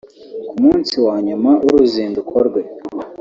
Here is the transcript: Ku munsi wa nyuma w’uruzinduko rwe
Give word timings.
Ku 0.47 0.55
munsi 0.63 0.93
wa 1.05 1.15
nyuma 1.27 1.51
w’uruzinduko 1.65 2.35
rwe 2.47 2.61